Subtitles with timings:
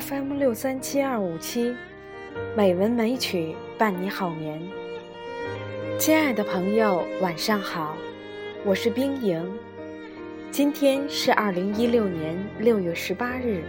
[0.00, 1.74] FM 六三七二五七，
[2.56, 4.58] 美文美曲伴你好眠。
[5.98, 7.94] 亲爱的朋友，晚上好，
[8.64, 9.44] 我是冰莹。
[10.50, 13.62] 今天是二零一六年六月十八日，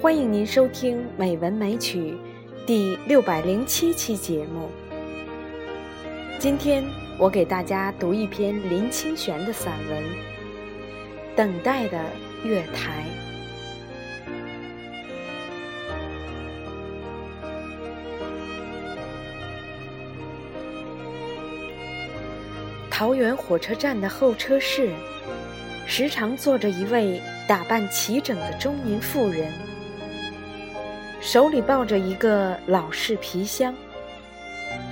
[0.00, 2.14] 欢迎您收听《美文美曲》
[2.66, 4.68] 第六百零七期节目。
[6.40, 6.82] 今天
[7.18, 10.02] 我给大家读一篇林清玄的散文
[11.36, 12.02] 《等待的
[12.42, 13.04] 月台》。
[23.00, 24.90] 桃园火车站的候车室，
[25.86, 29.50] 时常坐着一位打扮齐整的中年妇人，
[31.18, 33.74] 手里抱着一个老式皮箱，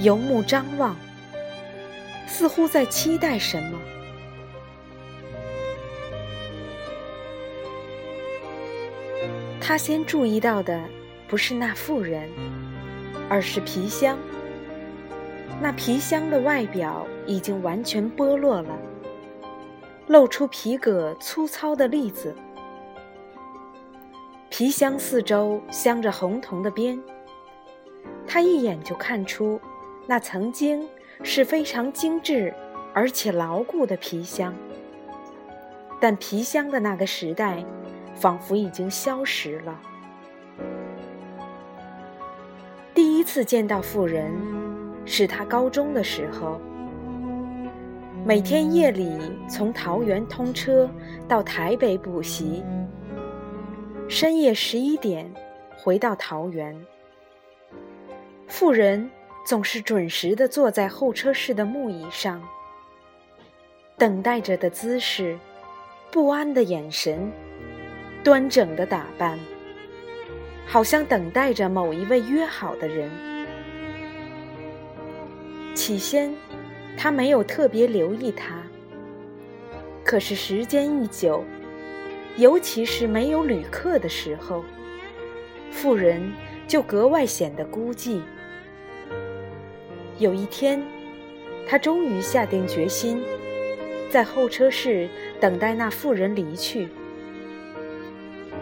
[0.00, 0.96] 游目张望，
[2.26, 3.78] 似乎在期待什么。
[9.60, 10.80] 他先注意到的
[11.28, 12.26] 不是那妇人，
[13.28, 14.18] 而是皮箱。
[15.60, 18.76] 那皮箱的外表已经完全剥落了，
[20.06, 22.34] 露出皮革粗糙的粒子。
[24.48, 26.98] 皮箱四周镶着红铜的边，
[28.26, 29.60] 他一眼就看出，
[30.06, 30.88] 那曾经
[31.22, 32.54] 是非常精致
[32.94, 34.54] 而且牢固的皮箱。
[36.00, 37.62] 但皮箱的那个时代，
[38.14, 39.78] 仿佛已经消失了。
[42.94, 44.32] 第一次见到妇人。
[45.10, 46.60] 是他高中的时候，
[48.28, 49.10] 每天夜里
[49.48, 50.86] 从桃园通车
[51.26, 52.62] 到台北补习，
[54.06, 55.32] 深夜十一点
[55.78, 56.78] 回到桃园。
[58.46, 59.10] 妇人
[59.46, 62.38] 总是准时的坐在候车室的木椅上，
[63.96, 65.38] 等待着的姿势，
[66.10, 67.32] 不安的眼神，
[68.22, 69.38] 端正的打扮，
[70.66, 73.10] 好像等待着某一位约好的人。
[75.74, 76.30] 起先，
[77.00, 78.60] 他没有特别留意他。
[80.04, 81.44] 可是时间一久，
[82.36, 84.64] 尤其是没有旅客的时候，
[85.70, 86.32] 妇人
[86.66, 88.20] 就格外显得孤寂。
[90.18, 90.82] 有一天，
[91.68, 93.22] 他终于下定决心，
[94.10, 95.08] 在候车室
[95.38, 96.88] 等待那妇人离去，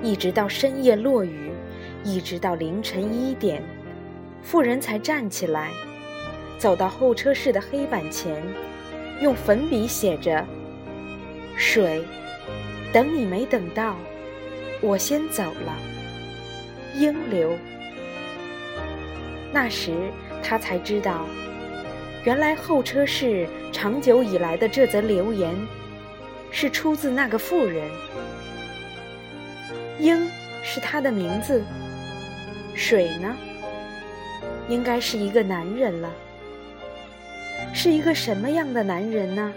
[0.02, 1.52] 一直到深夜落雨，
[2.04, 3.62] 一直到凌晨一点，
[4.42, 5.70] 妇人才站起来。
[6.58, 8.42] 走到候车室的黑板前，
[9.20, 10.44] 用粉笔写着
[11.56, 12.02] ：“水，
[12.92, 13.96] 等你没等到，
[14.80, 15.76] 我先走了。”
[16.96, 17.56] 英流。
[19.52, 19.92] 那时
[20.42, 21.26] 他才知道，
[22.24, 25.54] 原来候车室长久以来的这则留言，
[26.50, 27.88] 是出自那个妇人。
[29.98, 30.26] 英
[30.62, 31.62] 是他的名字，
[32.74, 33.36] 水呢，
[34.68, 36.10] 应该是一个男人了。
[37.76, 39.52] 是一个什么样的男人呢？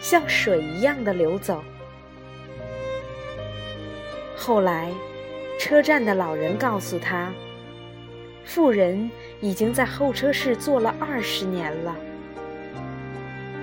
[0.00, 1.62] 像水一样的流走。
[4.36, 4.90] 后来，
[5.56, 7.32] 车站的老人告诉他，
[8.44, 9.08] 妇人
[9.40, 11.94] 已经在候车室坐了二十年了。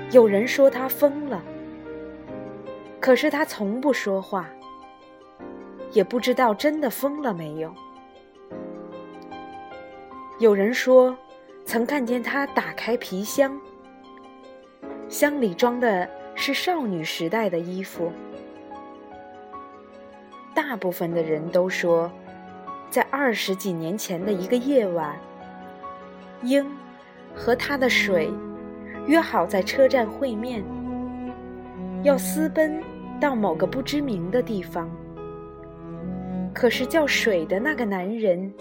[0.09, 1.43] 有人说他疯了，
[2.97, 4.49] 可是他从不说话，
[5.91, 7.75] 也不知道真的疯了没有。
[10.39, 11.13] 有人说。
[11.69, 13.55] 曾看见他打开皮箱，
[15.07, 18.11] 箱里装的是少女时代的衣服。
[20.55, 22.11] 大部分的人都说，
[22.89, 25.15] 在二十几年前的一个夜晚，
[26.41, 26.65] 鹰
[27.35, 28.33] 和他的水
[29.05, 30.63] 约好在车站会面，
[32.01, 32.81] 要私奔
[33.21, 34.89] 到某个不知名的地方。
[36.51, 38.51] 可是叫水的那个男人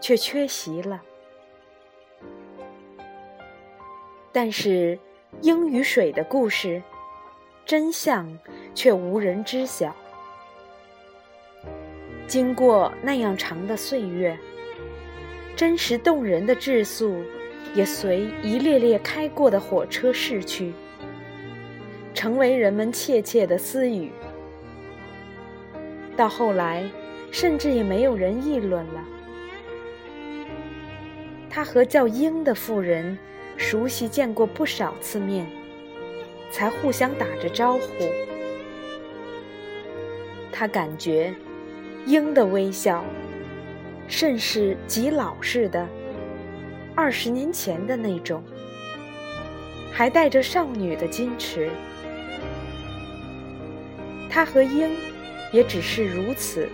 [0.00, 0.98] 却缺席了。
[4.36, 4.98] 但是，
[5.40, 6.82] 鹰与水的故事
[7.64, 8.38] 真相
[8.74, 9.96] 却无人知晓。
[12.26, 14.38] 经过那样长的岁月，
[15.56, 17.16] 真实动人的质素
[17.74, 20.74] 也随一列列开过的火车逝去，
[22.12, 24.10] 成为人们切切的私语。
[26.14, 26.84] 到后来，
[27.32, 29.02] 甚至也没有人议论了。
[31.48, 33.16] 他和叫鹰的妇人。
[33.56, 35.46] 熟悉见过不少次面，
[36.50, 37.86] 才互相打着招呼。
[40.52, 41.34] 他感觉
[42.06, 43.04] 鹰的微笑
[44.08, 45.86] 甚是极老式的，
[46.94, 48.42] 二十年前的那种，
[49.92, 51.70] 还带着少女的矜持。
[54.30, 54.90] 他和鹰
[55.52, 56.68] 也只是如此，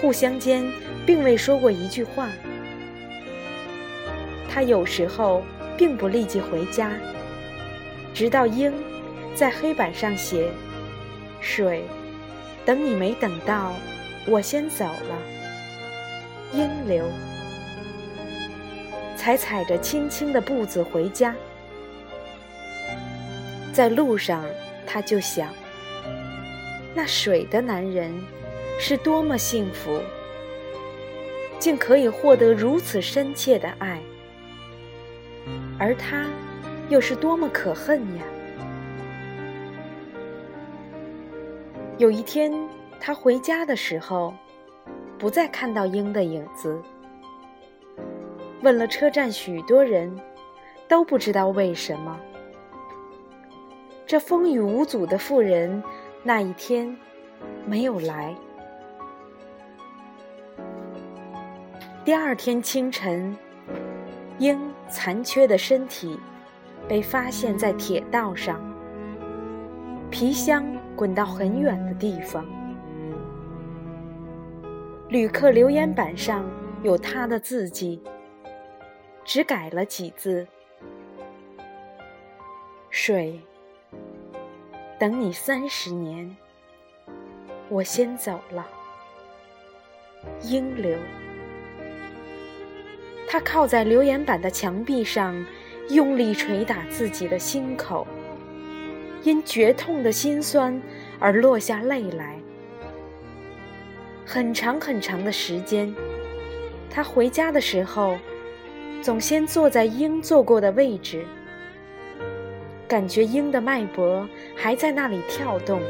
[0.00, 0.64] 互相间
[1.04, 2.28] 并未说过一句话。
[4.48, 5.42] 他有时候
[5.76, 6.90] 并不立即回家，
[8.12, 8.72] 直到鹰
[9.34, 10.48] 在黑板上写
[11.40, 11.84] “水，
[12.64, 13.72] 等你没等到，
[14.26, 15.18] 我先走了。”
[16.54, 17.04] 鹰流
[19.16, 21.34] 才踩着轻轻的步子回家。
[23.72, 24.44] 在路上，
[24.86, 25.48] 他就想：
[26.94, 28.12] 那水的男人
[28.78, 30.00] 是多么幸福，
[31.58, 34.00] 竟可以获得如此深切的爱。
[35.78, 36.26] 而他，
[36.88, 38.24] 又是多么可恨呀！
[41.98, 42.52] 有一天，
[43.00, 44.32] 他回家的时候，
[45.18, 46.80] 不再看到鹰的影子。
[48.62, 50.16] 问了车站许多人，
[50.88, 52.18] 都不知道为什么。
[54.06, 55.82] 这风雨无阻的妇人，
[56.22, 56.96] 那一天
[57.66, 58.34] 没有来。
[62.04, 63.36] 第二天清晨。
[64.38, 66.18] 鹰残缺的身体
[66.88, 68.60] 被发现在铁道上，
[70.10, 70.64] 皮箱
[70.94, 72.44] 滚到很远的地方。
[75.08, 76.44] 旅客留言板上
[76.82, 78.02] 有他的字迹，
[79.24, 80.46] 只改了几字
[82.90, 83.40] ：“水，
[84.98, 86.36] 等你三十年，
[87.68, 88.66] 我先走了。”
[90.42, 90.98] 英流。
[93.34, 95.34] 他靠在留言板的墙壁上，
[95.88, 98.06] 用力捶打自己的心口，
[99.24, 100.80] 因绝痛的心酸
[101.18, 102.38] 而落下泪来。
[104.24, 105.92] 很长很长的时间，
[106.88, 108.16] 他回家的时候，
[109.02, 111.24] 总先坐在鹰坐过的位置，
[112.86, 115.82] 感觉鹰的脉搏还在那里跳动。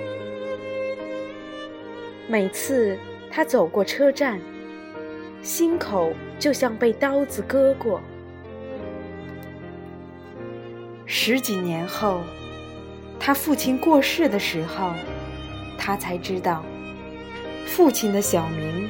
[2.26, 2.96] 每次
[3.30, 4.40] 他走过车站。
[5.44, 8.00] 心口就像被刀子割过。
[11.04, 12.22] 十几年后，
[13.20, 14.94] 他父亲过世的时候，
[15.76, 16.64] 他才知道，
[17.66, 18.88] 父亲的小名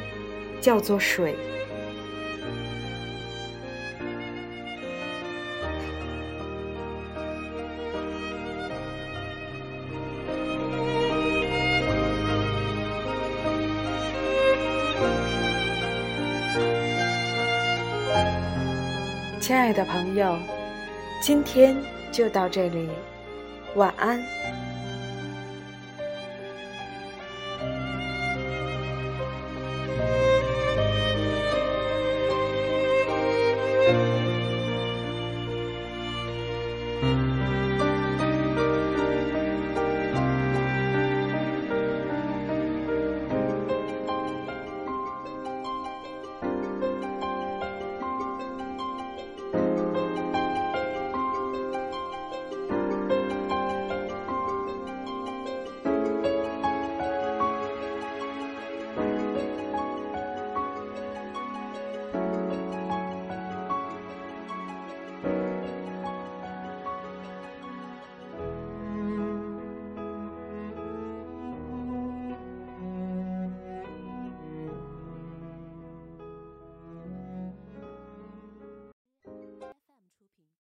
[0.61, 1.35] 叫做水。
[19.47, 20.39] 亲爱的朋友，
[21.21, 21.77] 今天
[22.11, 22.89] 就到这里，
[23.75, 24.19] 晚安。